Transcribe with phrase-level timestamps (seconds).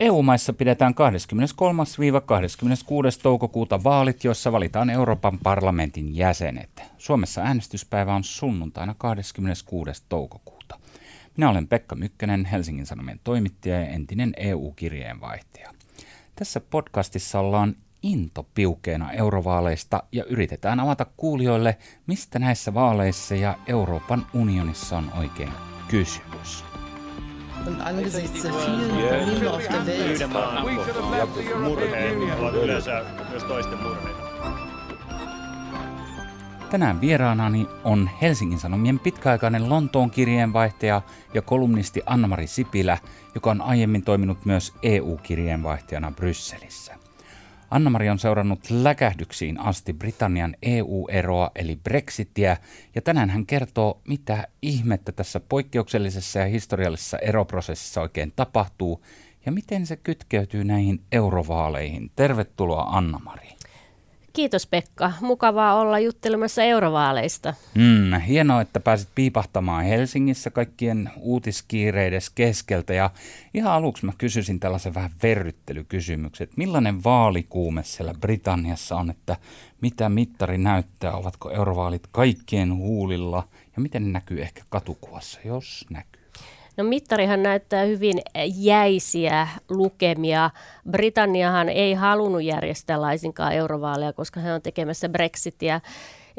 [0.00, 0.96] EU-maissa pidetään 23-26.
[3.22, 6.82] toukokuuta vaalit, joissa valitaan Euroopan parlamentin jäsenet.
[6.98, 10.04] Suomessa äänestyspäivä on sunnuntaina 26.
[10.08, 10.80] toukokuuta.
[11.36, 15.70] Minä olen Pekka Mykkänen, Helsingin Sanomien toimittaja ja entinen EU-kirjeenvaihtaja.
[16.36, 21.76] Tässä podcastissa ollaan intopiukeena eurovaaleista ja yritetään avata kuulijoille,
[22.06, 25.50] mistä näissä vaaleissa ja Euroopan unionissa on oikein
[25.88, 26.64] kysymys.
[27.66, 30.20] Und angesichts der vielen Probleme auf der Welt.
[36.70, 41.02] Tänään vieraanani on Helsingin Sanomien pitkäaikainen Lontoon kirjeenvaihtaja
[41.34, 42.98] ja kolumnisti Anna-Mari Sipilä,
[43.34, 46.99] joka on aiemmin toiminut myös EU-kirjeenvaihtajana Brysselissä.
[47.70, 52.56] Anna-Mari on seurannut läkähdyksiin asti Britannian EU-eroa eli Brexitia,
[52.94, 59.04] ja tänään hän kertoo, mitä ihmettä tässä poikkeuksellisessa ja historiallisessa eroprosessissa oikein tapahtuu,
[59.46, 62.10] ja miten se kytkeytyy näihin eurovaaleihin.
[62.16, 63.59] Tervetuloa Anna-Mari.
[64.32, 65.12] Kiitos Pekka.
[65.20, 67.54] Mukavaa olla juttelemassa eurovaaleista.
[67.74, 72.94] Mm, hienoa, että pääsit piipahtamaan Helsingissä kaikkien uutiskiireides keskeltä.
[72.94, 73.10] Ja
[73.54, 76.48] ihan aluksi mä kysyisin tällaisen vähän verryttelykysymyksen.
[76.56, 79.36] Millainen vaalikuume siellä Britanniassa on, että
[79.80, 81.16] mitä mittari näyttää?
[81.16, 83.48] Ovatko eurovaalit kaikkien huulilla?
[83.76, 86.09] Ja miten ne näkyy ehkä katukuvassa, jos näkyy?
[86.76, 88.20] No mittarihan näyttää hyvin
[88.54, 90.50] jäisiä lukemia.
[90.90, 95.80] Britanniahan ei halunnut järjestää laisinkaan eurovaaleja, koska he on tekemässä Brexitia.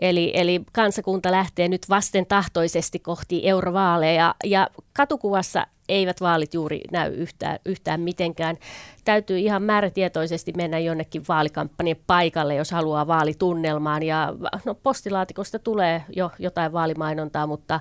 [0.01, 7.13] Eli, eli kansakunta lähtee nyt vasten tahtoisesti kohti eurovaaleja ja katukuvassa eivät vaalit juuri näy
[7.13, 8.57] yhtään, yhtään mitenkään.
[9.05, 14.03] Täytyy ihan määrätietoisesti mennä jonnekin vaalikampanjan paikalle, jos haluaa vaalitunnelmaan.
[14.03, 14.33] Ja
[14.65, 17.79] no, postilaatikosta tulee jo jotain vaalimainontaa, mutta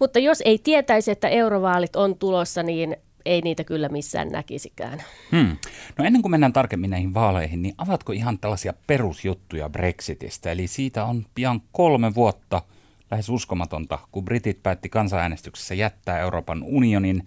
[0.00, 5.02] mutta jos ei tietäisi, että eurovaalit on tulossa, niin ei niitä kyllä missään näkisikään.
[5.32, 5.56] Hmm.
[5.98, 10.50] No ennen kuin mennään tarkemmin näihin vaaleihin, niin avatko ihan tällaisia perusjuttuja Brexitistä?
[10.50, 12.62] Eli siitä on pian kolme vuotta
[13.10, 17.24] lähes uskomatonta, kun Britit päätti kansanäänestyksessä jättää Euroopan unionin.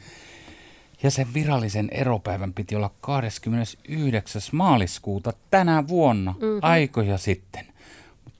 [1.03, 4.41] Ja sen virallisen eropäivän piti olla 29.
[4.51, 6.59] maaliskuuta tänä vuonna, mm-hmm.
[6.61, 7.72] aikoja sitten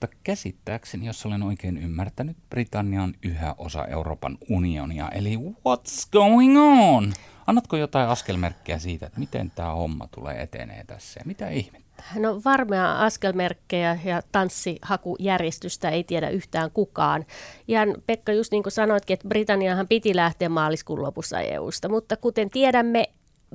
[0.04, 5.08] mutta käsittääkseni, jos olen oikein ymmärtänyt, Britannia on yhä osa Euroopan unionia.
[5.08, 7.12] Eli what's going on?
[7.46, 12.04] Annatko jotain askelmerkkejä siitä, että miten tämä homma tulee etenee tässä ja mitä ihmettä?
[12.18, 17.24] No varmea askelmerkkejä ja tanssihakujärjestystä ei tiedä yhtään kukaan.
[17.68, 22.50] Ihan Pekka, just niin kuin sanoitkin, että Britanniahan piti lähteä maaliskuun lopussa EUsta, mutta kuten
[22.50, 23.06] tiedämme,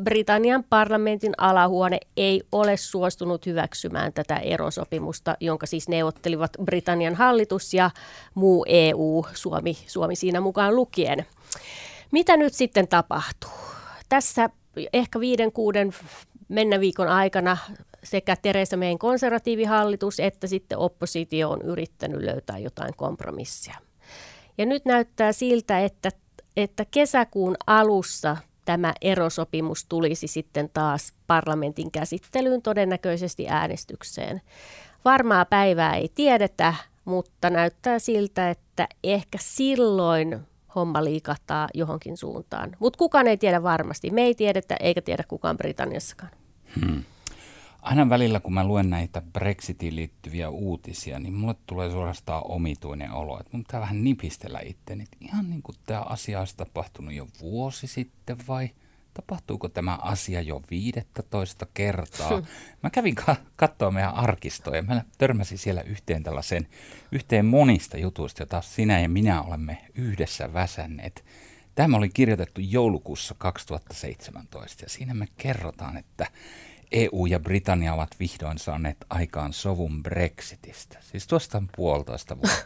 [0.04, 7.92] Britannian parlamentin alahuone ei ole suostunut hyväksymään tätä erosopimusta, jonka siis neuvottelivat Britannian hallitus ja
[8.36, 11.26] muu EU, Suomi, Suomi siinä mukaan lukien.
[12.12, 13.52] Mitä nyt sitten tapahtuu?
[14.10, 14.50] Tässä
[14.94, 15.94] ehkä viiden, kuuden
[16.48, 17.58] mennä viikon aikana
[18.04, 23.76] sekä Teresa Mayn konservatiivihallitus että sitten oppositio on yrittänyt löytää jotain kompromissia.
[24.58, 26.10] Ja nyt näyttää siltä, että,
[26.58, 28.38] että kesäkuun alussa
[28.69, 34.41] tämä erosopimus tulisi sitten taas parlamentin käsittelyyn, todennäköisesti äänestykseen.
[35.06, 36.74] Varmaa päivää ei tiedetä,
[37.06, 40.40] mutta näyttää siltä, että ehkä silloin
[40.75, 42.75] homma liikahtaa johonkin suuntaan.
[42.80, 44.12] Mutta kukaan ei tiedä varmasti.
[44.12, 46.31] Me ei tiedetä eikä tiedä kukaan Britanniassakaan.
[46.80, 47.03] Hmm
[47.82, 53.40] aina välillä, kun mä luen näitä Brexitiin liittyviä uutisia, niin mulle tulee suorastaan omituinen olo,
[53.40, 55.06] että mun pitää vähän nipistellä itteni.
[55.22, 58.70] Ihan niin kuin tämä asia olisi tapahtunut jo vuosi sitten vai
[59.14, 62.42] tapahtuuko tämä asia jo 15 kertaa?
[62.84, 66.68] Mä kävin ka- katsoa meidän arkistoa ja mä törmäsin siellä yhteen tällaiseen,
[67.12, 71.26] yhteen monista jutuista, jota sinä ja minä olemme yhdessä väsänneet.
[71.76, 76.28] Tämä oli kirjoitettu joulukuussa 2017 ja siinä me kerrotaan, että
[76.92, 80.98] EU ja Britannia ovat vihdoin saaneet aikaan sovun Brexitistä.
[81.02, 82.66] Siis tuosta on puolitoista vuotta.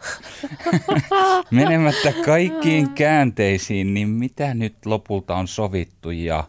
[1.52, 6.44] Menemättä kaikkiin käänteisiin, niin mitä nyt lopulta on sovittu ja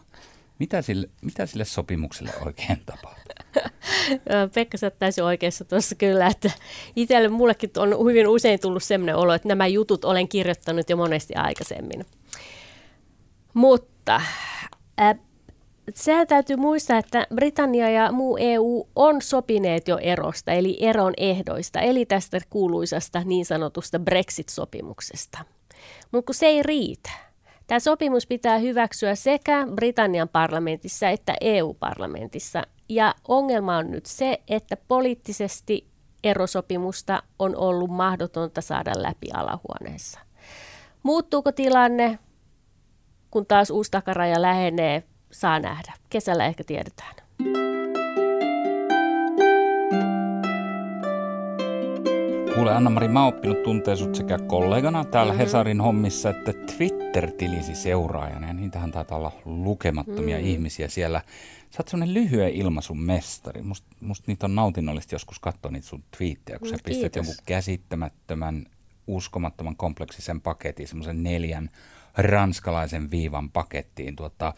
[0.59, 3.25] mitä sille, mitä sille sopimukselle oikein tapahtuu?
[4.53, 6.51] Pekka sä täysin oikeassa tuossa kyllä, että
[6.95, 11.35] itselle mullekin on hyvin usein tullut sellainen olo, että nämä jutut olen kirjoittanut jo monesti
[11.35, 12.05] aikaisemmin.
[13.53, 14.15] Mutta
[15.01, 15.19] äh,
[15.93, 21.79] sehän täytyy muistaa, että Britannia ja muu EU on sopineet jo erosta, eli eron ehdoista,
[21.79, 25.39] eli tästä kuuluisasta niin sanotusta Brexit-sopimuksesta.
[26.11, 27.09] Mutta kun se ei riitä.
[27.67, 32.63] Tämä sopimus pitää hyväksyä sekä Britannian parlamentissa että EU-parlamentissa.
[32.89, 35.87] Ja ongelma on nyt se, että poliittisesti
[36.23, 40.19] erosopimusta on ollut mahdotonta saada läpi alahuoneessa.
[41.03, 42.19] Muuttuuko tilanne,
[43.31, 45.93] kun taas uusi takaraja lähenee saa nähdä.
[46.09, 47.15] Kesällä ehkä tiedetään.
[52.55, 55.45] Kuule Anna-Mari, mä oon oppinut tuntea sut sekä kollegana täällä mm-hmm.
[55.45, 58.47] Hesarin hommissa että Twitter-tilisi seuraajana.
[58.47, 60.51] Ja niitähän taitaa olla lukemattomia mm-hmm.
[60.51, 61.21] ihmisiä siellä.
[61.71, 63.61] Sä oot semmonen lyhyen ilmaisun mestari.
[63.61, 67.15] Musta must niitä on nautinnollista joskus katsoa niitä sun twiittejä, kun mm, sä pistät kiitos.
[67.15, 68.65] jonkun käsittämättömän,
[69.07, 71.69] uskomattoman kompleksisen paketin, semmoisen neljän
[72.17, 74.15] ranskalaisen viivan pakettiin.
[74.15, 74.53] Tuota,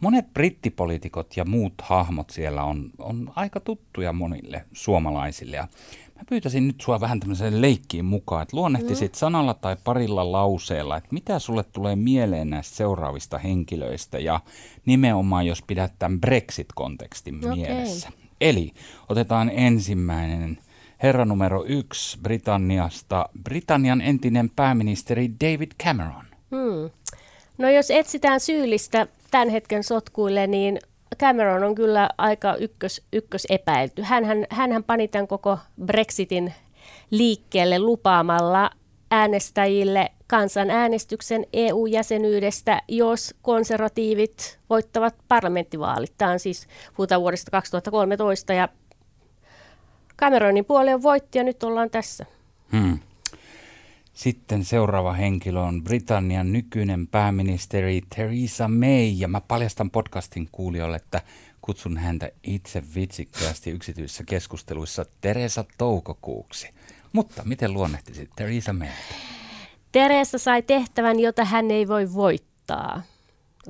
[0.00, 5.56] monet brittipoliitikot ja muut hahmot siellä on, on aika tuttuja monille suomalaisille.
[5.56, 5.68] Ja
[6.16, 9.16] mä pyytäisin nyt sua vähän tämmöiseen leikkiin mukaan, että luonnehtisit mm.
[9.16, 14.40] sanalla tai parilla lauseella, että mitä sulle tulee mieleen näistä seuraavista henkilöistä ja
[14.86, 17.56] nimenomaan jos pidät tämän Brexit-kontekstin okay.
[17.56, 18.08] mielessä.
[18.40, 18.72] Eli
[19.08, 20.58] otetaan ensimmäinen
[21.02, 26.31] herra numero yksi Britanniasta, Britannian entinen pääministeri David Cameron.
[26.56, 26.90] Hmm.
[27.58, 30.78] No jos etsitään syyllistä tämän hetken sotkuille, niin
[31.18, 34.02] Cameron on kyllä aika ykkös, ykkös epäilty.
[34.02, 36.54] Hänhän, hänhän pani tämän koko Brexitin
[37.10, 38.70] liikkeelle lupaamalla
[39.10, 46.12] äänestäjille kansanäänestyksen EU-jäsenyydestä, jos konservatiivit voittavat parlamenttivaalit.
[46.18, 46.66] Tämä on siis
[46.96, 48.68] puhutaan vuodesta 2013 ja
[50.18, 52.26] Cameronin puoli voitti ja nyt ollaan tässä.
[52.72, 52.98] Hmm.
[54.12, 61.22] Sitten seuraava henkilö on Britannian nykyinen pääministeri Theresa May, ja mä paljastan podcastin kuulijoille, että
[61.60, 66.70] kutsun häntä itse vitsikkäästi yksityisissä keskusteluissa Teresa Toukokuuksi.
[67.12, 68.88] Mutta miten luonnehtisit Theresa May?
[69.92, 73.02] Teresa sai tehtävän, jota hän ei voi voittaa.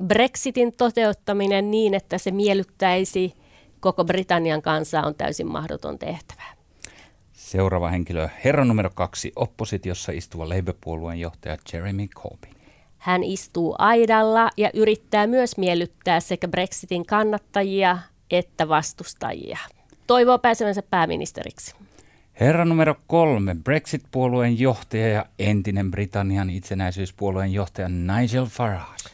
[0.07, 3.33] Brexitin toteuttaminen niin, että se miellyttäisi
[3.79, 6.43] koko Britannian kansaa on täysin mahdoton tehtävä.
[7.53, 12.55] Seuraava henkilö, herra numero kaksi, oppositiossa istuva Labour-puolueen johtaja Jeremy Corbyn.
[12.97, 17.97] Hän istuu aidalla ja yrittää myös miellyttää sekä Brexitin kannattajia
[18.31, 19.57] että vastustajia.
[20.07, 21.75] Toivoo pääsevänsä pääministeriksi.
[22.39, 29.09] Herra numero kolme, Brexit-puolueen johtaja ja entinen Britannian itsenäisyyspuolueen johtaja Nigel Farage.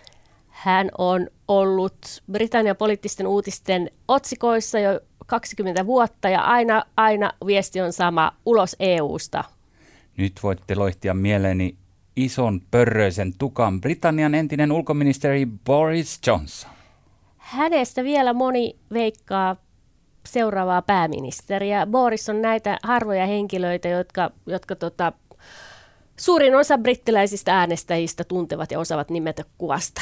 [0.48, 1.98] Hän on ollut
[2.32, 9.44] Britannian poliittisten uutisten otsikoissa jo 20 vuotta ja aina, aina viesti on sama, ulos EUsta.
[10.18, 11.76] Nyt voitte loihtia mieleeni
[12.16, 16.72] ison pörröisen tukan Britannian entinen ulkoministeri Boris Johnson.
[17.38, 19.56] Hänestä vielä moni veikkaa
[20.26, 21.86] seuraavaa pääministeriä.
[21.86, 25.14] Boris on näitä harvoja henkilöitä, jotka, jotka tota,
[26.18, 30.02] suurin osa brittiläisistä äänestäjistä tuntevat ja osaavat nimetä kuvasta.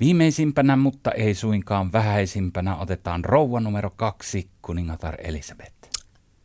[0.00, 5.72] Viimeisimpänä, mutta ei suinkaan vähäisimpänä, otetaan rouva numero kaksi, kuningatar Elisabeth.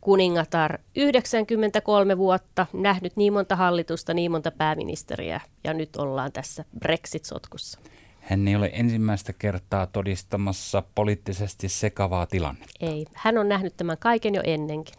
[0.00, 7.80] Kuningatar, 93 vuotta, nähnyt niin monta hallitusta, niin monta pääministeriä ja nyt ollaan tässä Brexit-sotkussa.
[8.20, 12.72] Hän ei ole ensimmäistä kertaa todistamassa poliittisesti sekavaa tilannetta.
[12.80, 14.94] Ei, hän on nähnyt tämän kaiken jo ennenkin.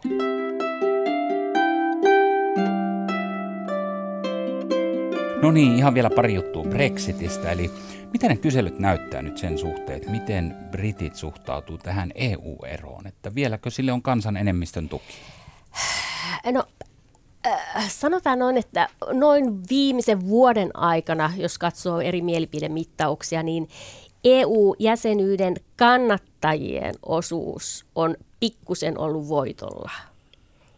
[5.42, 7.52] No niin, ihan vielä pari juttua Brexitistä.
[7.52, 7.70] Eli
[8.14, 13.06] miten ne kyselyt näyttää nyt sen suhteen, että miten britit suhtautuu tähän EU-eroon?
[13.06, 15.14] Että vieläkö sille on kansan enemmistön tuki?
[16.52, 16.64] No
[17.46, 23.68] äh, sanotaan noin, että noin viimeisen vuoden aikana, jos katsoo eri mielipidemittauksia, niin
[24.24, 29.90] EU-jäsenyyden kannattajien osuus on pikkusen ollut voitolla.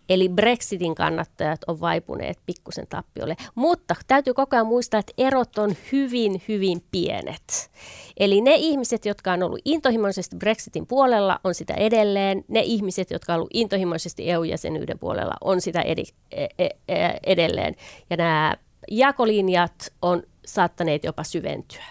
[0.08, 3.36] Eli Brexitin kannattajat on vaipuneet pikkusen tappiolle.
[3.54, 7.70] Mutta täytyy koko ajan muistaa, että erot on hyvin, hyvin pienet.
[8.16, 12.44] Eli ne ihmiset, jotka on ollut intohimoisesti Brexitin puolella, on sitä edelleen.
[12.48, 17.74] Ne ihmiset, jotka on ollut intohimoisesti EU-jäsenyyden puolella, on sitä edi- e- e- e- edelleen.
[18.10, 18.56] Ja nämä
[18.90, 21.84] jakolinjat on saattaneet jopa syventyä.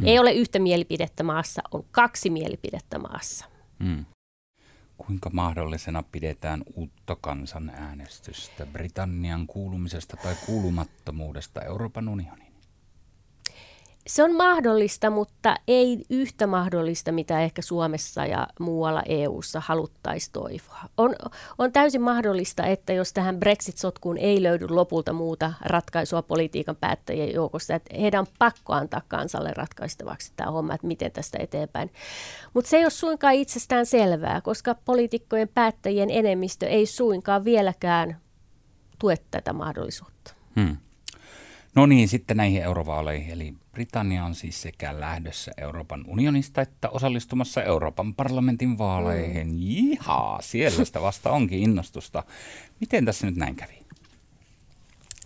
[0.00, 0.08] Hmm.
[0.08, 3.46] Ei ole yhtä mielipidettä maassa, on kaksi mielipidettä maassa.
[3.84, 4.04] Hmm.
[4.98, 12.43] Kuinka mahdollisena pidetään uutta kansanäänestystä Britannian kuulumisesta tai kuulumattomuudesta Euroopan unioniin?
[14.06, 20.80] Se on mahdollista, mutta ei yhtä mahdollista, mitä ehkä Suomessa ja muualla EU:ssa haluttaisiin toivoa.
[20.96, 21.14] On,
[21.58, 27.74] on täysin mahdollista, että jos tähän Brexit-sotkuun ei löydy lopulta muuta ratkaisua politiikan päättäjien joukossa,
[27.74, 31.90] että heidän on pakko antaa kansalle ratkaistavaksi tämä homma, että miten tästä eteenpäin.
[32.54, 38.20] Mutta se ei ole suinkaan itsestään selvää, koska poliitikkojen päättäjien enemmistö ei suinkaan vieläkään
[38.98, 40.34] tue tätä mahdollisuutta.
[40.60, 40.76] Hmm.
[41.74, 43.32] No niin, sitten näihin eurovaaleihin.
[43.32, 49.46] Eli Britannia on siis sekä lähdössä Euroopan unionista että osallistumassa Euroopan parlamentin vaaleihin.
[49.46, 49.56] Mm.
[49.58, 52.22] Jihaa, siellä sitä vasta onkin innostusta.
[52.80, 53.84] Miten tässä nyt näin kävi?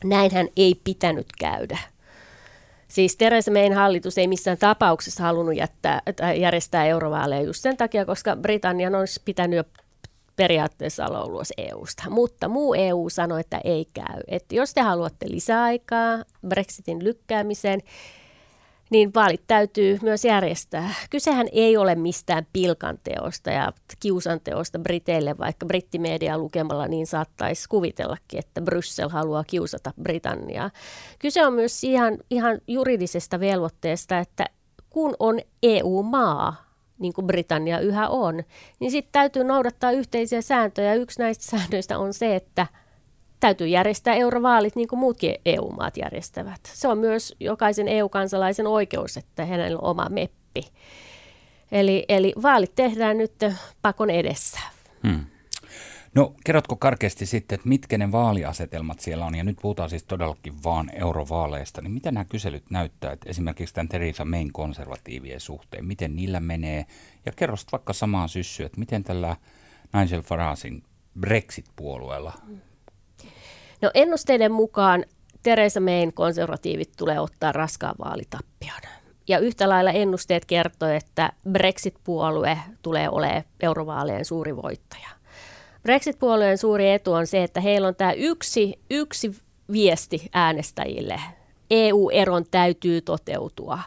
[0.04, 1.78] Näinhän ei pitänyt käydä.
[2.88, 6.02] Siis Theresa Mayn hallitus ei missään tapauksessa halunnut jättää,
[6.40, 9.64] järjestää eurovaaleja just sen takia, koska Britannian olisi pitänyt jo
[10.36, 12.10] periaatteessa olla ulos EUsta.
[12.10, 14.20] Mutta muu EU sanoi, että ei käy.
[14.28, 17.82] Että jos te haluatte lisäaikaa Brexitin lykkäämiseen,
[18.90, 20.94] niin vaalit täytyy myös järjestää.
[21.10, 28.60] Kysehän ei ole mistään pilkanteosta ja kiusanteosta Briteille, vaikka brittimedia lukemalla niin saattaisi kuvitellakin, että
[28.60, 30.70] Bryssel haluaa kiusata Britanniaa.
[31.18, 34.46] Kyse on myös ihan, ihan juridisesta velvoitteesta, että
[34.90, 36.68] kun on EU-maa,
[36.98, 38.42] niin kuin Britannia yhä on,
[38.80, 40.94] niin sitten täytyy noudattaa yhteisiä sääntöjä.
[40.94, 42.66] Yksi näistä säännöistä on se, että–
[43.40, 46.60] täytyy järjestää eurovaalit niin kuin muutkin EU-maat järjestävät.
[46.64, 50.62] Se on myös jokaisen EU-kansalaisen oikeus, että hänellä on oma meppi.
[51.72, 53.32] Eli, eli vaalit tehdään nyt
[53.82, 54.60] pakon edessä.
[55.06, 55.24] Hmm.
[56.14, 60.64] No kerrotko karkeasti sitten, että mitkä ne vaaliasetelmat siellä on, ja nyt puhutaan siis todellakin
[60.64, 66.16] vaan eurovaaleista, niin mitä nämä kyselyt näyttää, että esimerkiksi tämän Theresa Mayn konservatiivien suhteen, miten
[66.16, 66.86] niillä menee,
[67.26, 69.36] ja kerro vaikka samaa syssyä, että miten tällä
[69.92, 70.82] Nigel Faragein
[71.20, 72.32] Brexit-puolueella
[73.82, 75.04] No ennusteiden mukaan
[75.42, 78.80] Theresa Mayn konservatiivit tulee ottaa raskaan vaalitappion.
[79.28, 85.08] Ja yhtä lailla ennusteet kertoo, että Brexit-puolue tulee olemaan eurovaalien suuri voittaja.
[85.82, 89.36] Brexit-puolueen suuri etu on se, että heillä on tämä yksi, yksi
[89.72, 91.20] viesti äänestäjille.
[91.70, 93.78] EU-eron täytyy toteutua.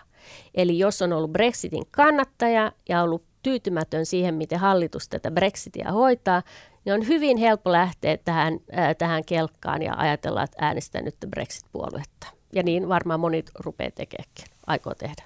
[0.56, 6.44] Eli jos on ollut Brexitin kannattaja ja ollut tyytymätön siihen, miten hallitus tätä Brexitia hoitaa,
[6.86, 12.28] niin on hyvin helppo lähteä tähän, äh, tähän kelkkaan ja ajatella, että äänestää nyt Brexit-puoluetta.
[12.54, 15.24] Ja niin varmaan moni rupeaa tekeekin, aikoo tehdä.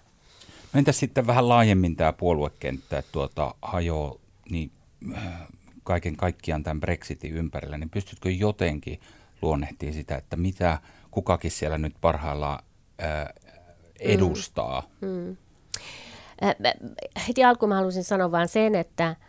[0.73, 4.15] No entäs sitten vähän laajemmin tämä puoluekenttä, että tuota, hajoaa
[4.49, 4.71] niin,
[5.17, 5.47] äh,
[5.83, 8.99] kaiken kaikkiaan tämän Brexitin ympärillä, niin pystytkö jotenkin
[9.41, 10.79] luonnehtimaan sitä, että mitä
[11.11, 12.59] kukakin siellä nyt parhaillaan
[13.03, 13.27] äh,
[13.99, 14.83] edustaa?
[15.01, 15.07] Mm.
[15.07, 15.37] Mm.
[16.43, 16.55] Äh,
[17.27, 19.15] heti alkuun mä haluaisin sanoa vain sen, että–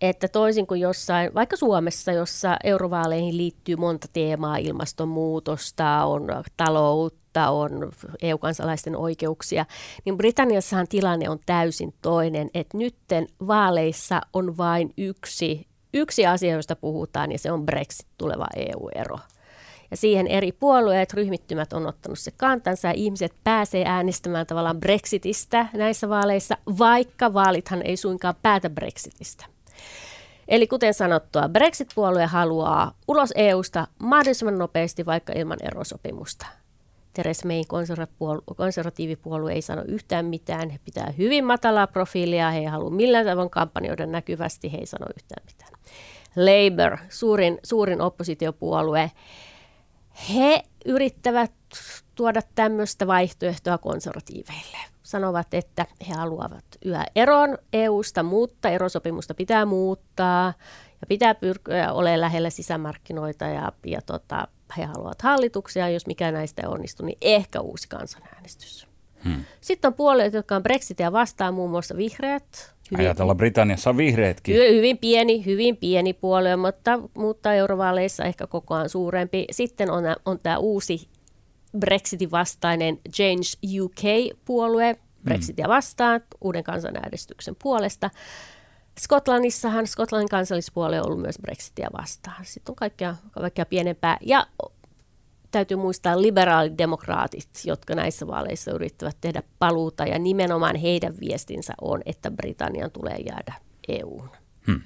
[0.00, 6.26] että toisin kuin jossain, vaikka Suomessa, jossa eurovaaleihin liittyy monta teemaa, ilmastonmuutosta, on
[6.56, 7.92] taloutta, on
[8.22, 9.66] EU-kansalaisten oikeuksia,
[10.04, 16.76] niin Britanniassahan tilanne on täysin toinen, että nytten vaaleissa on vain yksi, yksi asia, josta
[16.76, 19.18] puhutaan, ja se on Brexit, tuleva EU-ero.
[19.90, 25.66] Ja siihen eri puolueet, ryhmittymät on ottanut se kantansa ja ihmiset pääsee äänestämään tavallaan Brexitistä
[25.72, 29.59] näissä vaaleissa, vaikka vaalithan ei suinkaan päätä Brexitistä.
[30.50, 36.46] Eli kuten sanottua, Brexit-puolue haluaa ulos EUsta mahdollisimman nopeasti, vaikka ilman erosopimusta.
[37.12, 37.64] Theresa Mayn
[38.56, 40.70] konservatiivipuolue ei sano yhtään mitään.
[40.70, 45.06] He pitää hyvin matalaa profiilia, he ei halua millään tavoin kampanjoida näkyvästi, he ei sano
[45.16, 45.72] yhtään mitään.
[46.36, 49.10] Labour, suurin, suurin oppositiopuolue,
[50.34, 51.52] he yrittävät
[52.14, 54.78] tuoda tämmöistä vaihtoehtoa konservatiiveille
[55.10, 60.54] sanovat, että he haluavat yhä eron EUsta, mutta erosopimusta pitää muuttaa
[61.00, 64.48] ja pitää pyrkiä olemaan lähellä sisämarkkinoita ja, ja tota,
[64.78, 65.88] he haluavat hallituksia.
[65.88, 68.86] Jos mikä näistä ei onnistu, niin ehkä uusi kansanäänestys.
[69.24, 69.44] Hmm.
[69.60, 72.74] Sitten on puolueet, jotka on Brexitia vastaan, muun muassa vihreät.
[72.90, 74.56] Hyvin, Ajatella Britanniassa on vihreätkin.
[74.56, 79.44] Hyvin pieni, hyvin pieni puolue, mutta, mutta eurovaaleissa ehkä kokoaan suurempi.
[79.50, 81.08] Sitten on, on tämä uusi
[81.78, 88.10] Brexitin vastainen Change UK-puolue Brexitia vastaan, uuden kansanäänestyksen puolesta.
[89.00, 92.44] Skotlannissahan Skotlannin kansallispuolue on ollut myös Brexitia vastaan.
[92.44, 94.18] Sitten on kaikkea, kaikkea pienempää.
[94.20, 94.46] Ja
[95.50, 100.04] täytyy muistaa liberaalidemokraatit, jotka näissä vaaleissa yrittävät tehdä paluuta.
[100.04, 103.54] Ja nimenomaan heidän viestinsä on, että Britannian tulee jäädä
[103.88, 104.30] EUun.
[104.66, 104.80] Hmm.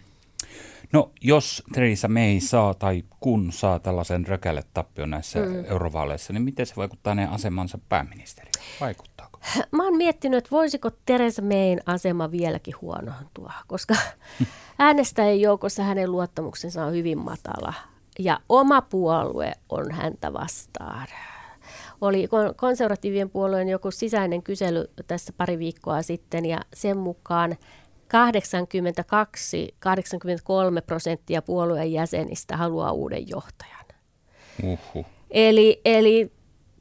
[0.94, 5.64] No jos Theresa May saa tai kun saa tällaisen rökälle tappion näissä mm.
[5.64, 8.50] eurovaaleissa, niin miten se vaikuttaa hänen asemansa pääministeri?
[8.80, 9.40] Vaikuttaako?
[9.72, 13.94] Mä oon miettinyt, että voisiko Theresa Mayn asema vieläkin huonontua, koska
[14.78, 17.74] äänestäjien joukossa hänen luottamuksensa on hyvin matala
[18.18, 21.06] ja oma puolue on häntä vastaan.
[22.00, 27.56] Oli konservatiivien puolueen joku sisäinen kysely tässä pari viikkoa sitten ja sen mukaan
[28.14, 28.16] 82-83
[30.86, 33.84] prosenttia puolueen jäsenistä haluaa uuden johtajan.
[34.62, 35.06] Uhuh.
[35.30, 36.32] Eli, eli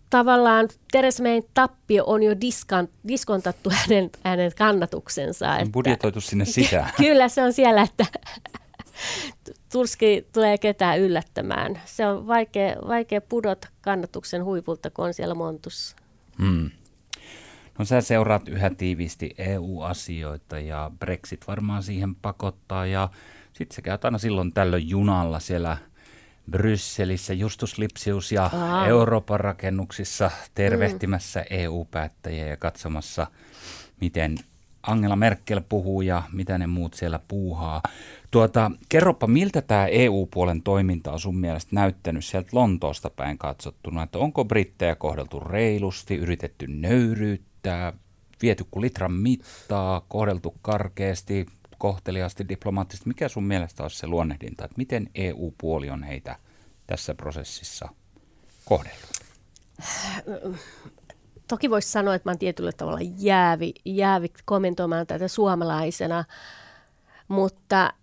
[0.10, 5.58] tavallaan Teres Mayn tappio on jo diskan, diskontattu hänen, hänen kannatuksensa.
[5.58, 6.92] Että, budjetoitu sinne sisään.
[6.98, 8.06] Kyllä se on siellä, että
[9.72, 11.82] turski tulee ketään yllättämään.
[11.86, 15.96] Se on vaikea, vaikea pudota kannatuksen huipulta, kun on siellä montussa.
[16.40, 16.72] Hmm.
[17.80, 23.10] No sä seuraat yhä tiiviisti EU-asioita ja Brexit varmaan siihen pakottaa ja
[23.54, 25.78] sitten sä käyt aina silloin tällöin junalla siellä
[26.52, 28.88] Brysselissä Justus Lipsius ja Aha.
[28.88, 31.46] Euroopan rakennuksissa tervehtimässä mm.
[31.50, 33.28] EU-päättäjiä ja katsomassa,
[34.02, 34.38] miten
[34.88, 37.82] Angela Merkel puhuu ja mitä ne muut siellä puuhaa.
[38.32, 44.20] Tuota, kerropa, miltä tämä EU-puolen toiminta on sun mielestä näyttänyt sieltä Lontoosta päin katsottuna, että
[44.20, 46.68] onko brittejä kohdeltu reilusti, yritetty
[47.64, 47.94] nöyryyttää,
[48.42, 51.46] viety kuin litran mittaa, kohdeltu karkeasti,
[51.78, 53.10] kohteliaasti, diplomaattisesti.
[53.10, 56.36] Mikä sun mielestä olisi se luonnehdinta, että miten EU-puoli on heitä
[56.88, 57.90] tässä prosessissa
[58.66, 59.10] kohdellut?
[61.48, 66.26] Toki voisi sanoa, että mä olen tietyllä tavalla jäävi, jäävi kommentoimaan tätä suomalaisena,
[67.28, 67.94] mutta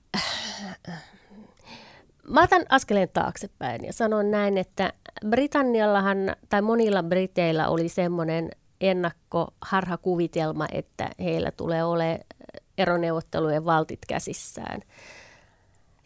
[2.29, 4.93] mä otan askeleen taaksepäin ja sanon näin, että
[5.27, 12.19] Britanniallahan tai monilla briteillä oli semmoinen ennakkoharhakuvitelma, että heillä tulee olemaan
[12.79, 14.81] eroneuvottelujen valtit käsissään.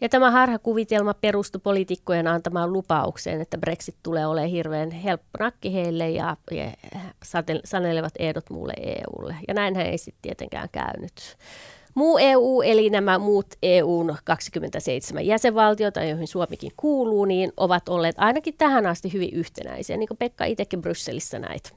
[0.01, 6.11] Ja tämä harhakuvitelma perustui poliitikkojen antamaan lupaukseen, että Brexit tulee olemaan hirveän helppo nakki heille
[6.11, 6.71] ja, ja
[7.65, 9.37] sanelevat ehdot muulle EUlle.
[9.49, 11.37] Ja näinhän ei sitten tietenkään käynyt.
[11.95, 18.55] Muu EU, eli nämä muut EUn 27 jäsenvaltiota, joihin Suomikin kuuluu, niin ovat olleet ainakin
[18.59, 21.71] tähän asti hyvin yhtenäisiä, niin kuin Pekka itsekin Brysselissä näitä.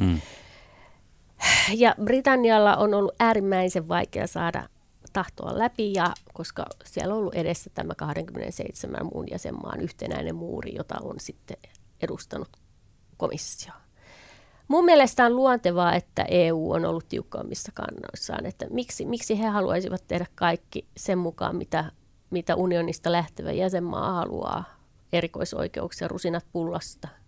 [0.00, 0.20] Mm.
[1.74, 4.68] Ja Britannialla on ollut äärimmäisen vaikea saada
[5.12, 10.94] tahtoa läpi, ja koska siellä on ollut edessä tämä 27 muun jäsenmaan yhtenäinen muuri, jota
[11.02, 11.56] on sitten
[12.02, 12.48] edustanut
[13.16, 13.72] komissio.
[14.68, 20.04] Mun mielestä on luontevaa, että EU on ollut tiukkaammissa kannoissaan, että miksi, miksi he haluaisivat
[20.08, 21.92] tehdä kaikki sen mukaan, mitä,
[22.30, 24.64] mitä unionista lähtevä jäsenmaa haluaa,
[25.12, 27.08] erikoisoikeuksia, rusinat pullasta–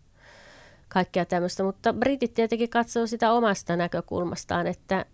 [0.88, 5.06] kaikkea tämmöistä, mutta britit tietenkin katsoo sitä omasta näkökulmastaan, että,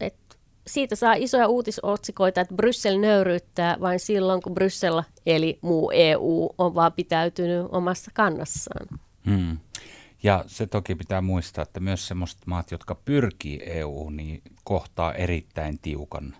[0.00, 6.50] että siitä saa isoja uutisotsikoita, että Bryssel nöyryyttää vain silloin, kun Bryssel eli muu EU
[6.58, 8.86] on vaan pitäytynyt omassa kannassaan.
[9.26, 9.58] Hmm.
[10.22, 15.78] Ja se toki pitää muistaa, että myös sellaiset maat, jotka pyrkii EU, niin kohtaa erittäin
[15.78, 16.36] tiukan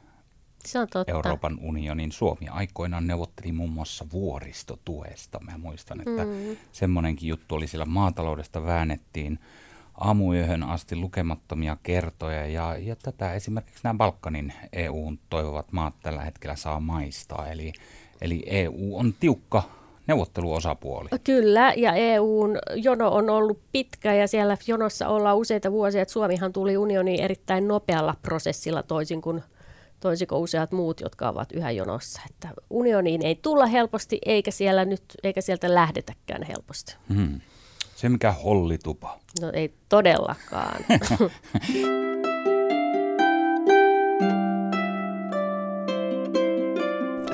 [0.64, 1.12] se on totta.
[1.12, 2.12] Euroopan unionin.
[2.12, 5.40] Suomi aikoinaan neuvotteli muun muassa vuoristotuesta.
[5.40, 6.56] Mä muistan, että mm.
[6.72, 9.38] semmoinenkin juttu oli siellä maataloudesta väännettiin
[10.00, 12.46] aamuyöhön asti lukemattomia kertoja.
[12.46, 17.48] Ja, ja tätä esimerkiksi nämä Balkanin EUn toivovat maat tällä hetkellä saa maistaa.
[17.48, 17.72] Eli,
[18.20, 19.62] eli EU on tiukka
[20.06, 21.08] neuvotteluosapuoli.
[21.24, 26.02] Kyllä, ja EUn jono on ollut pitkä ja siellä jonossa ollaan useita vuosia.
[26.02, 29.42] Että Suomihan tuli unioniin erittäin nopealla prosessilla toisin kuin–
[30.00, 32.22] toisiko useat muut, jotka ovat yhä jonossa.
[32.30, 36.96] Että unioniin ei tulla helposti, eikä, siellä nyt, eikä sieltä lähdetäkään helposti.
[37.14, 37.40] Hmm.
[37.96, 39.18] Se mikä hollitupa.
[39.40, 40.84] No ei todellakaan.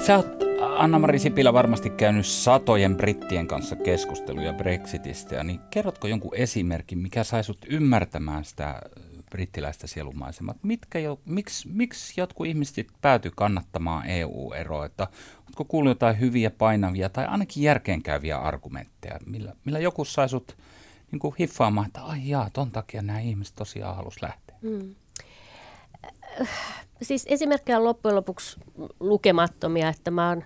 [0.07, 0.27] Sä oot
[0.77, 7.45] Anna-Mari Sipilä varmasti käynyt satojen brittien kanssa keskusteluja Brexitistä, niin kerrotko jonkun esimerkin, mikä sai
[7.45, 8.83] sut ymmärtämään sitä
[9.31, 10.55] brittiläistä sielumaisemaa.
[10.63, 14.87] Mitkä jo, miksi, miksi jotkut ihmiset pääty kannattamaan EU-eroa?
[14.87, 15.07] Että,
[15.45, 20.57] oletko kuullut jotain hyviä, painavia tai ainakin järkeenkäyviä argumentteja, millä, millä joku sai sut
[21.13, 24.57] niin kuin hiffaamaan, että ai jaa, ton takia nämä ihmiset tosiaan halusi lähteä?
[24.63, 24.95] Mm.
[27.03, 28.61] Siis esimerkkejä on loppujen lopuksi
[29.01, 30.45] lukemattomia, että mä oon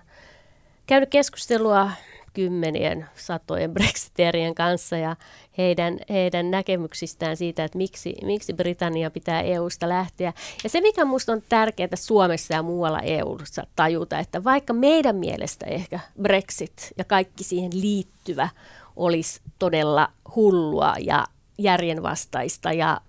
[0.87, 1.91] käynyt keskustelua
[2.33, 5.15] kymmenien, satojen brexiterien kanssa ja
[5.57, 10.33] heidän, heidän näkemyksistään siitä, että miksi, miksi Britannia pitää EUsta lähteä.
[10.63, 15.65] Ja se, mikä minusta on tärkeää Suomessa ja muualla EUssa tajuta, että vaikka meidän mielestä
[15.65, 18.49] ehkä Brexit ja kaikki siihen liittyvä
[18.95, 21.25] olisi todella hullua ja
[21.57, 23.01] järjenvastaista ja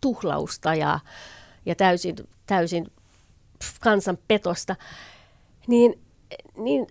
[0.00, 1.00] tuhlausta ja,
[1.66, 2.86] ja täysin, täysin
[3.80, 4.76] kansanpetosta,
[5.66, 6.00] niin,
[6.56, 6.86] niin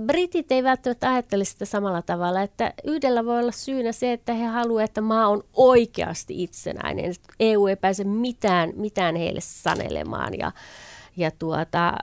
[0.00, 4.44] britit ei välttämättä ajattele sitä samalla tavalla, että yhdellä voi olla syynä se, että he
[4.44, 7.04] haluavat, että maa on oikeasti itsenäinen.
[7.04, 10.52] Että EU ei pääse mitään, mitään heille sanelemaan ja,
[11.16, 11.94] ja tuota,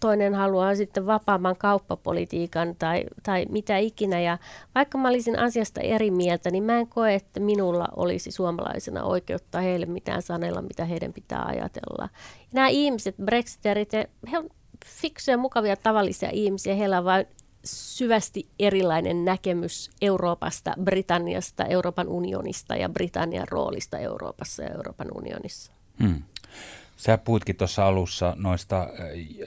[0.00, 4.20] toinen haluaa sitten vapaamman kauppapolitiikan tai, tai mitä ikinä.
[4.20, 4.38] Ja
[4.74, 9.60] vaikka mä olisin asiasta eri mieltä, niin mä en koe, että minulla olisi suomalaisena oikeutta
[9.60, 12.02] heille mitään sanella, mitä heidän pitää ajatella.
[12.02, 12.08] Ja
[12.52, 13.92] nämä ihmiset, brexiterit,
[14.32, 14.50] he on
[14.86, 16.74] fiksuja, mukavia, tavallisia ihmisiä.
[16.74, 17.26] Heillä on vain
[17.64, 25.72] syvästi erilainen näkemys Euroopasta, Britanniasta, Euroopan unionista ja Britannian roolista Euroopassa ja Euroopan unionissa.
[26.02, 26.22] Hmm.
[26.96, 28.88] Sä puhutkin tuossa alussa noista äh,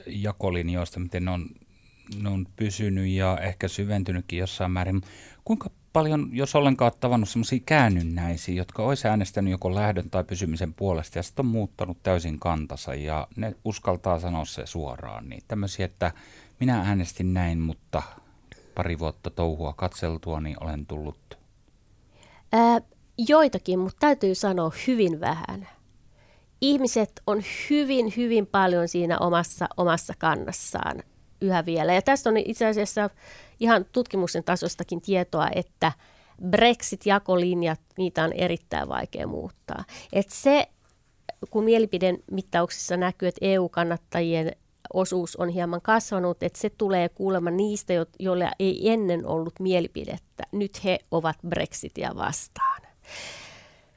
[0.06, 1.46] jakolinjoista, miten ne on,
[2.22, 5.02] ne on pysynyt ja ehkä syventynytkin jossain määrin.
[5.44, 11.18] Kuinka paljon, jos ollenkaan tavannut semmoisia käännynnäisiä, jotka olisi äänestänyt joko lähdön tai pysymisen puolesta
[11.18, 15.28] ja sitten on muuttanut täysin kantansa ja ne uskaltaa sanoa se suoraan.
[15.28, 16.12] Niin tämmöisiä, että
[16.60, 18.02] minä äänestin näin, mutta
[18.74, 21.38] pari vuotta touhua katseltua, niin olen tullut?
[22.52, 22.80] Ää,
[23.28, 25.68] joitakin, mutta täytyy sanoa hyvin vähän.
[26.60, 31.02] Ihmiset on hyvin, hyvin paljon siinä omassa, omassa kannassaan
[31.40, 31.94] yhä vielä.
[31.94, 33.10] Ja tästä on itse asiassa
[33.60, 35.92] ihan tutkimuksen tasostakin tietoa, että
[36.50, 39.84] Brexit-jakolinjat, niitä on erittäin vaikea muuttaa.
[40.12, 40.68] Et se,
[41.50, 44.52] kun mielipidemittauksissa näkyy, että EU-kannattajien
[44.94, 50.42] osuus on hieman kasvanut, että se tulee kuulemma niistä, joilla ei ennen ollut mielipidettä.
[50.52, 52.82] Nyt he ovat Brexitia vastaan.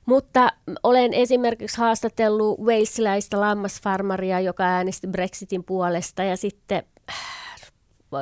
[0.06, 0.50] Mutta
[0.84, 6.84] olen esimerkiksi haastatellut Walesilaista lammasfarmaria, joka äänesti Brexitin puolesta ja sitten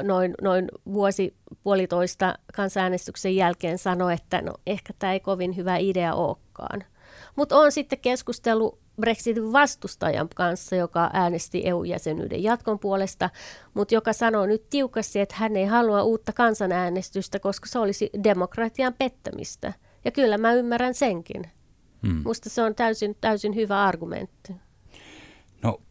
[0.03, 6.13] noin, noin vuosi puolitoista kansanäänestyksen jälkeen sanoi, että no ehkä tämä ei kovin hyvä idea
[6.13, 6.83] olekaan.
[7.35, 13.29] Mutta on sitten keskustellut Brexitin vastustajan kanssa, joka äänesti EU-jäsenyyden jatkon puolesta,
[13.73, 18.93] mutta joka sanoo nyt tiukasti, että hän ei halua uutta kansanäänestystä, koska se olisi demokratian
[18.93, 19.73] pettämistä.
[20.05, 21.43] Ja kyllä mä ymmärrän senkin.
[22.07, 22.21] Hmm.
[22.25, 24.55] Musta se on täysin, täysin hyvä argumentti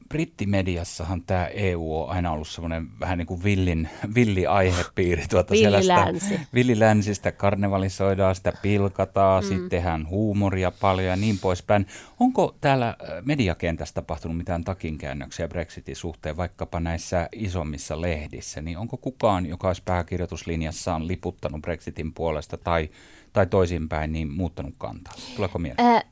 [0.09, 5.25] brittimediassahan tämä EU on aina ollut semmoinen vähän niin kuin villin, villi aihepiiri.
[5.31, 6.41] Tuota Villilänsi.
[6.55, 9.49] Villilänsistä karnevalisoidaan, sitä pilkataan, mm.
[9.49, 11.87] sitten tehdään huumoria paljon ja niin poispäin.
[12.21, 18.61] Onko täällä äh, mediakentässä tapahtunut mitään takinkäännöksiä Brexitin suhteen, vaikkapa näissä isommissa lehdissä?
[18.61, 22.89] Niin onko kukaan, joka olisi pääkirjoituslinjassaan liputtanut Brexitin puolesta tai
[23.35, 25.15] tai toisinpäin, niin muuttanut kantaa?
[25.37, 25.87] Tuleeko mieleen?
[25.87, 26.03] Ää,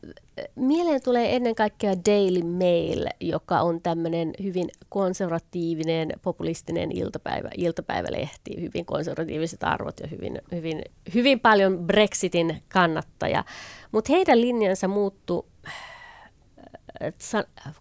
[0.54, 8.86] mieleen tulee ennen kaikkea Daily Mail, joka on tämmöinen hyvin konservatiivinen, populistinen iltapäivä, iltapäivälehti, hyvin
[8.86, 10.82] konservatiiviset arvot ja hyvin, hyvin,
[11.14, 13.44] hyvin paljon Brexitin kannattaja.
[13.92, 15.44] Mutta heidän linjansa muuttui,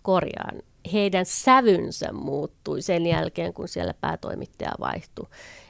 [0.04, 0.62] korjaan,
[0.94, 5.26] heidän sävynsä muuttui sen jälkeen, kun siellä päätoimittaja vaihtui.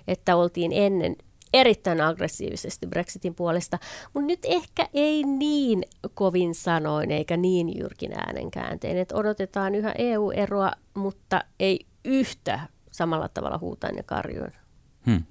[0.08, 1.16] Että oltiin ennen
[1.54, 3.80] erittäin aggressiivisesti Brexitin puolesta,
[4.14, 5.84] mutta nyt ehkä ei niin
[6.14, 12.60] kovin sanoin eikä niin jyrkin äänenkääntein, että odotetaan yhä EU-eroa, mutta ei yhtä
[12.92, 14.54] samalla tavalla huutain ja karjuin.
[15.06, 15.24] Hmm.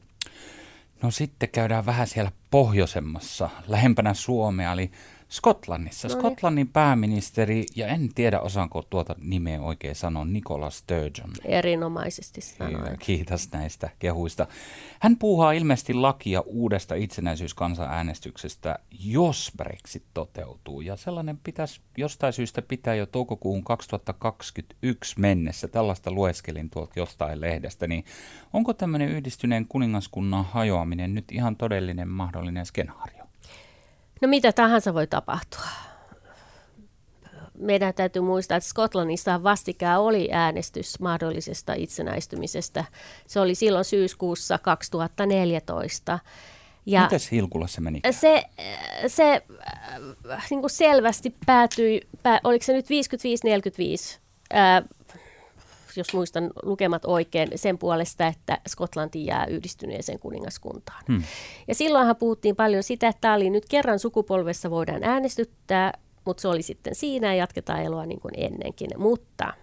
[1.03, 4.91] No sitten käydään vähän siellä pohjoisemmassa, lähempänä Suomea, eli
[5.31, 6.09] Skotlannissa.
[6.09, 6.21] No niin.
[6.21, 11.31] Skotlannin pääministeri, ja en tiedä osaanko tuota nimeä oikein sanoa, Nicola Sturgeon.
[11.45, 12.99] Erinomaisesti sanoin.
[12.99, 14.47] Kiitos näistä kehuista.
[15.01, 20.81] Hän puuhaa ilmeisesti lakia uudesta itsenäisyyskansanäänestyksestä, jos Brexit toteutuu.
[20.81, 25.69] Ja sellainen pitäisi jostain syystä pitää jo toukokuun 2021 mennessä.
[25.69, 27.87] Tällaista lueskelin tuolta jostain lehdestä.
[27.87, 28.05] Niin
[28.53, 33.20] onko tämmöinen yhdistyneen kuningaskunnan hajoaminen nyt ihan todellinen mahdollinen skenaario?
[34.21, 35.65] No mitä tahansa voi tapahtua.
[37.59, 42.85] Meidän täytyy muistaa, että Skotlannissa vastikään oli äänestys mahdollisesta itsenäistymisestä.
[43.27, 46.19] Se oli silloin syyskuussa 2014.
[46.87, 48.01] Ja Mites Hilkulassa meni?
[48.11, 48.45] Se,
[49.07, 49.43] se
[50.31, 54.21] äh, niin kuin selvästi päätyi, pää, oliko se nyt 55-45?
[54.55, 54.85] Äh,
[55.97, 61.03] jos muistan lukemat oikein, sen puolesta, että Skotlanti jää yhdistyneeseen kuningaskuntaan.
[61.09, 61.23] Hmm.
[61.69, 65.93] Ja silloinhan puhuttiin paljon sitä, että tämä oli nyt kerran sukupolvessa voidaan äänestyttää,
[66.25, 68.91] mutta se oli sitten siinä ja jatketaan eloa niin kuin ennenkin.
[68.97, 69.55] Mutta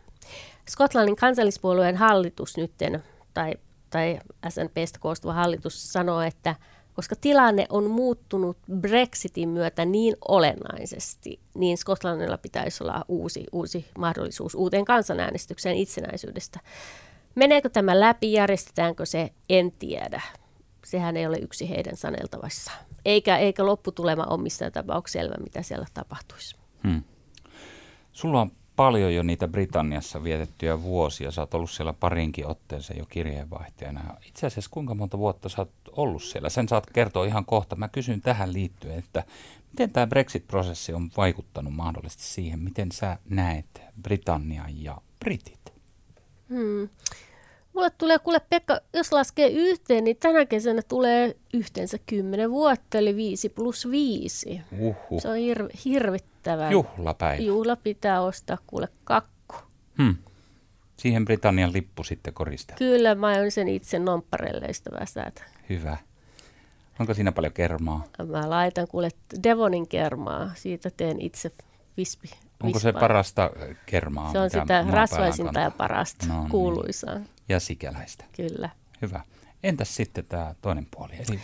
[0.70, 3.54] Skotlannin kansallispuolueen hallitus nytten, tai,
[3.90, 6.56] tai SNPstä koostuva hallitus sanoo, että–
[6.98, 14.56] koska tilanne on muuttunut Brexitin myötä niin olennaisesti, niin Skotlannilla pitäisi olla uusi, uusi mahdollisuus
[14.56, 16.60] uuteen kansanäänestykseen itsenäisyydestä.
[17.36, 20.22] Meneekö tämä läpi, järjestetäänkö se, en tiedä.
[20.86, 22.72] Sehän ei ole yksi heidän saneltavassa.
[23.06, 26.56] Eikä, eikä lopputulema ole missään tapauksessa selvä, mitä siellä tapahtuisi.
[26.84, 27.04] Hmm.
[28.12, 31.32] Sulla on paljon jo niitä Britanniassa vietettyjä vuosia.
[31.32, 34.18] Sä oot ollut siellä parinkin otteeseen jo kirjeenvaihtajana.
[34.28, 36.50] Itse asiassa kuinka monta vuotta sä oot ollut siellä?
[36.50, 37.76] Sen saat kertoa ihan kohta.
[37.76, 39.24] Mä kysyn tähän liittyen, että
[39.72, 45.74] miten tämä Brexit-prosessi on vaikuttanut mahdollisesti siihen, miten sä näet Britannian ja Britit?
[46.50, 46.90] Hmm.
[47.78, 53.16] Mulle tulee, kuule Pekka, jos laskee yhteen, niin tänä kesänä tulee yhteensä 10 vuotta, eli
[53.16, 54.62] 5 plus 5.
[54.80, 55.22] Uhuh.
[55.22, 56.72] Se on hir- hirvittävän.
[56.72, 57.44] Juhlapäivä.
[57.44, 59.56] Juhla pitää ostaa kuule kakku.
[59.98, 60.16] Hmm.
[60.98, 62.78] Siihen Britannian lippu sitten koristaa.
[62.78, 65.44] Kyllä, mä oon sen itse nompparelleista väsätä.
[65.70, 65.98] Hyvä.
[67.00, 68.04] Onko siinä paljon kermaa?
[68.28, 69.10] Mä laitan kuule
[69.44, 70.52] Devonin kermaa.
[70.56, 71.52] Siitä teen itse
[71.98, 72.30] vispi.
[72.64, 73.52] Onko se parasta
[73.86, 74.32] kermaa?
[74.32, 76.50] Se on sitä rasvaisinta ja parasta, no, niin.
[76.50, 77.16] kuuluisaa.
[77.16, 78.26] Niin ja sikäläistä.
[78.36, 78.70] Kyllä.
[79.02, 79.22] Hyvä.
[79.64, 81.14] Entäs sitten tämä toinen puoli?
[81.14, 81.40] Eli...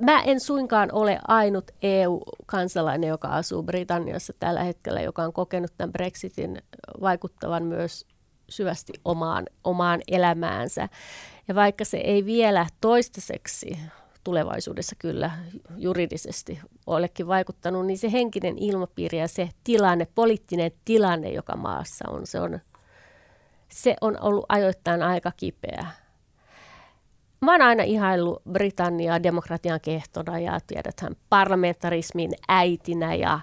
[0.00, 5.92] mä en suinkaan ole ainut EU-kansalainen, joka asuu Britanniassa tällä hetkellä, joka on kokenut tämän
[5.92, 6.62] Brexitin
[7.00, 8.06] vaikuttavan myös
[8.48, 10.88] syvästi omaan, omaan elämäänsä.
[11.48, 13.78] Ja vaikka se ei vielä toistaiseksi
[14.24, 15.30] tulevaisuudessa kyllä
[15.76, 22.26] juridisesti olekin vaikuttanut, niin se henkinen ilmapiiri ja se tilanne, poliittinen tilanne, joka maassa on,
[22.26, 22.60] se on,
[23.72, 25.86] se on ollut ajoittain aika kipeä.
[27.40, 33.40] Mä oon aina ihaillut Britanniaa demokratian kehtona ja tiedäthän parlamentarismin äitinä ja,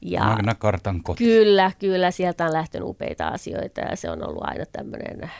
[0.00, 1.24] ja Magna Cartan koti.
[1.24, 5.30] Kyllä, kyllä, sieltä on lähtenyt upeita asioita ja se on ollut aina tämmöinen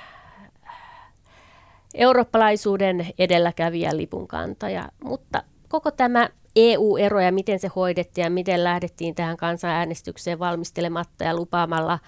[1.95, 4.89] eurooppalaisuuden edelläkävijä lipun kantaja.
[5.05, 11.37] Mutta koko tämä EU-ero ja miten se hoidettiin ja miten lähdettiin tähän kansanäänestykseen valmistelematta ja
[11.37, 11.99] lupaamalla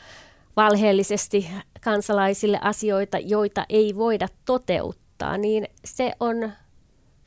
[0.57, 6.53] valheellisesti kansalaisille asioita, joita ei voida toteuttaa, niin se on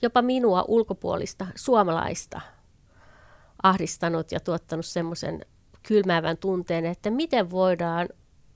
[0.01, 2.41] jopa minua ulkopuolista suomalaista
[3.63, 5.45] ahdistanut ja tuottanut semmoisen
[5.83, 8.09] kylmäävän tunteen, että miten voidaan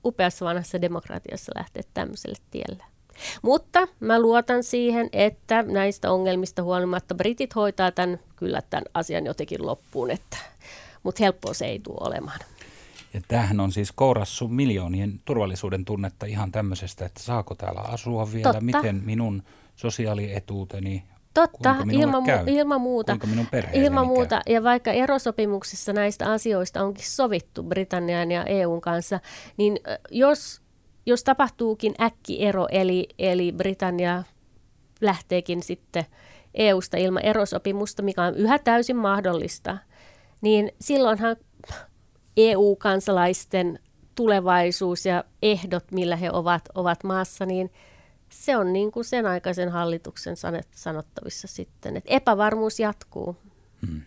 [0.04, 2.84] upeassa vanhassa demokratiassa lähteä tämmöiselle tielle.
[3.42, 9.66] Mutta mä luotan siihen, että näistä ongelmista huolimatta britit hoitaa tämän, kyllä tämän asian jotenkin
[9.66, 10.36] loppuun, että,
[11.02, 12.40] mutta helppoa se ei tule olemaan.
[13.14, 18.52] Ja tämähän on siis kourassu miljoonien turvallisuuden tunnetta ihan tämmöisestä, että saako täällä asua vielä,
[18.52, 18.60] Totta.
[18.60, 19.42] miten minun
[19.76, 22.44] sosiaalietuuteni Totta, ilman, käy?
[22.46, 23.18] ilman muuta.
[23.26, 24.40] minun ilman muuta.
[24.46, 24.54] Käy?
[24.54, 29.20] Ja vaikka erosopimuksessa näistä asioista onkin sovittu Britannian ja EUn kanssa,
[29.56, 29.78] niin
[30.10, 30.64] jos
[31.06, 34.22] jos tapahtuukin äkkiero, eli, eli Britannia
[35.00, 36.04] lähteekin sitten
[36.54, 39.78] EUsta ilman erosopimusta, mikä on yhä täysin mahdollista,
[40.40, 41.36] niin silloinhan
[42.36, 43.78] EU-kansalaisten
[44.14, 47.72] tulevaisuus ja ehdot, millä he ovat, ovat maassa, niin
[48.28, 50.36] se on niin kuin sen aikaisen hallituksen
[50.74, 53.36] sanottavissa sitten, että epävarmuus jatkuu.
[53.86, 54.02] Hmm.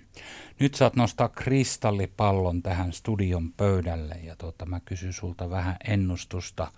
[0.60, 6.68] Nyt saat nostaa kristallipallon tähän studion pöydälle ja tuota, mä kysyn sulta vähän ennustusta–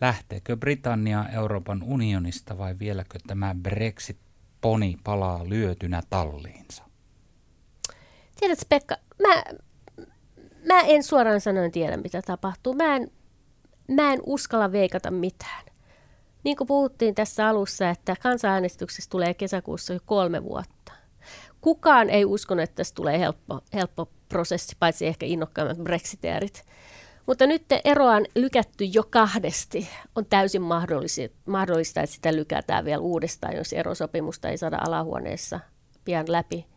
[0.00, 6.84] Lähteekö Britannia Euroopan unionista vai vieläkö tämä Brexit-poni palaa lyötynä talliinsa?
[8.40, 9.42] Tiedätkö Pekka, mä,
[10.66, 12.74] mä en suoraan sanoen tiedä mitä tapahtuu.
[12.74, 13.10] Mä en,
[13.88, 15.64] mä en uskalla veikata mitään.
[16.44, 20.92] Niin kuin puhuttiin tässä alussa, että kansanäänestyksessä tulee kesäkuussa jo kolme vuotta.
[21.60, 26.64] Kukaan ei uskonut, että tässä tulee helppo, helppo prosessi, paitsi ehkä innokkaimmat brexiteerit.
[27.26, 29.88] Mutta nyt eroa on lykätty jo kahdesti.
[30.16, 30.62] On täysin
[31.46, 35.60] mahdollista, että sitä lykätään vielä uudestaan, jos erosopimusta ei saada alahuoneessa
[36.04, 36.69] pian läpi.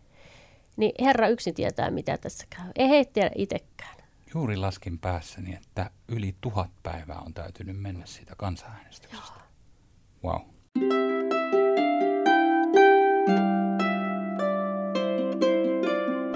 [0.78, 2.72] Niin herra yksin tietää, mitä tässä käy.
[2.76, 3.98] Ei he tiedä itsekään.
[4.34, 9.40] Juuri laskin päässäni, että yli tuhat päivää on täytynyt mennä siitä kansanäänestyksestä.
[10.24, 10.42] Wow.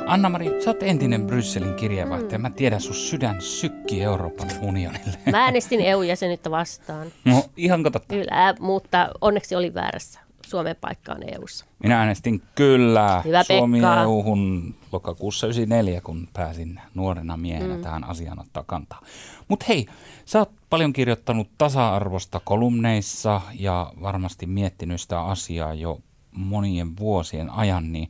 [0.08, 2.38] Anna-Mari, sä oot entinen Brysselin kirjeenvaihtaja.
[2.38, 2.42] Mm.
[2.42, 5.18] Mä tiedän, sun sydän sykki Euroopan unionille.
[5.32, 7.08] Mä äänestin EU-jäsenyyttä vastaan.
[7.26, 8.00] No, ihan totta.
[8.16, 10.27] Kyllä, mutta onneksi oli väärässä.
[10.50, 11.66] Suomen paikkaan EU:ssa.
[11.84, 14.02] Minä äänestin kyllä Hyvä Suomi Pekka.
[14.02, 17.82] EU-hun lokakuussa 94, kun pääsin nuorena miehenä mm.
[17.82, 19.02] tähän asiaan ottaa kantaa.
[19.48, 19.86] Mutta hei,
[20.26, 26.00] sä oot paljon kirjoittanut tasa-arvosta kolumneissa ja varmasti miettinyt sitä asiaa jo
[26.32, 28.10] monien vuosien ajan, niin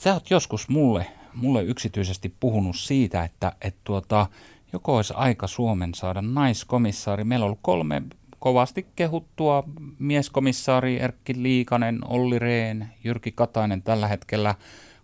[0.00, 4.26] Sä oot joskus mulle, mulle yksityisesti puhunut siitä, että et tuota,
[4.72, 7.24] joko olisi aika Suomen saada naiskomissaari.
[7.24, 8.02] Meillä on ollut kolme
[8.40, 9.64] kovasti kehuttua
[9.98, 14.54] mieskomissaari Erkki Liikanen, Olli Rehn, Jyrki Katainen tällä hetkellä.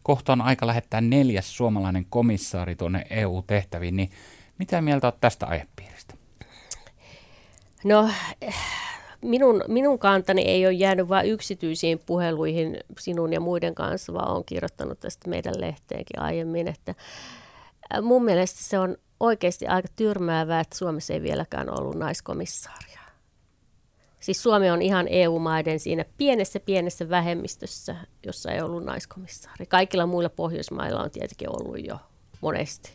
[0.03, 4.11] Kohta on aika lähettää neljäs suomalainen komissaari tuonne EU-tehtäviin, niin
[4.59, 6.15] mitä mieltä olet tästä aihepiiristä?
[7.85, 8.11] No
[9.23, 14.45] minun, minun kantani ei ole jäänyt vain yksityisiin puheluihin sinun ja muiden kanssa, vaan olen
[14.45, 16.95] kirjoittanut tästä meidän lehteenkin aiemmin, että
[17.95, 23.06] äh, mun mielestä se on oikeasti aika tyrmäävää, että Suomessa ei vieläkään ollut naiskomissaaria.
[24.27, 29.67] Siis Suomi on ihan EU-maiden siinä pienessä pienessä vähemmistössä, jossa ei ollut naiskomissaari.
[29.67, 31.99] Kaikilla muilla Pohjoismailla on tietenkin ollut jo
[32.41, 32.93] monesti.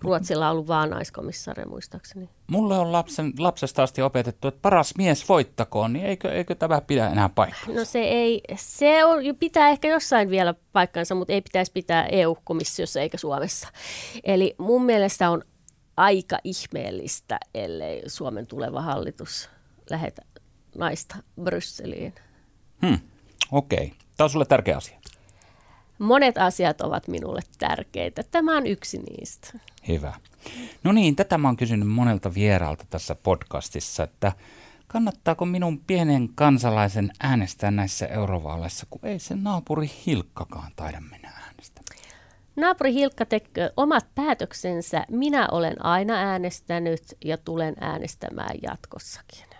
[0.00, 2.28] Ruotsilla on ollut vaan naiskomissaari muistaakseni.
[2.46, 7.08] Mulle on lapsen, lapsesta asti opetettu, että paras mies voittakoon, niin eikö, eikö tämä pidä
[7.08, 7.74] enää paikkaa?
[7.74, 13.00] No se ei, se on, pitää ehkä jossain vielä paikkansa, mutta ei pitäisi pitää EU-komissiossa
[13.00, 13.68] eikä Suomessa.
[14.24, 15.42] Eli mun mielestä on
[15.96, 19.55] aika ihmeellistä, ellei Suomen tuleva hallitus
[19.90, 20.22] lähetä
[20.78, 22.14] naista Brysseliin.
[22.86, 22.98] Hmm,
[23.52, 23.84] okei.
[23.84, 23.98] Okay.
[24.16, 24.98] Tämä on sulle tärkeä asia.
[25.98, 28.22] Monet asiat ovat minulle tärkeitä.
[28.22, 29.58] Tämä on yksi niistä.
[29.88, 30.14] Hyvä.
[30.84, 34.32] No niin, tätä mä oon kysynyt monelta vieraalta tässä podcastissa, että
[34.86, 41.86] kannattaako minun pienen kansalaisen äänestää näissä eurovaaleissa, kun ei se naapuri Hilkkakaan taida mennä äänestämään?
[42.56, 45.04] Naapuri Hilkka tekee omat päätöksensä.
[45.10, 49.55] Minä olen aina äänestänyt ja tulen äänestämään jatkossakin.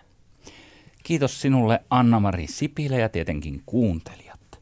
[1.07, 4.59] Kiitos sinulle Anna-Mari Sipilä ja tietenkin kuuntelijat.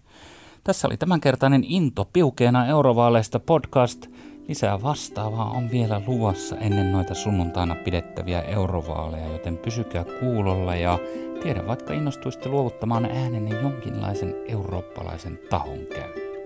[0.64, 4.06] Tässä oli tämänkertainen Into piukeena eurovaaleista podcast.
[4.48, 11.00] Lisää vastaavaa on vielä luvassa ennen noita sunnuntaina pidettäviä eurovaaleja, joten pysykää kuulolla ja
[11.44, 16.46] tiedä vaikka innostuisitte luovuttamaan äänenne jonkinlaisen eurooppalaisen tahon käyttöön.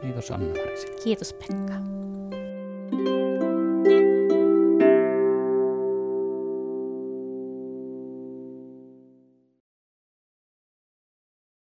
[0.00, 0.86] Kiitos Anna-Marisi.
[1.04, 1.74] Kiitos Pekka.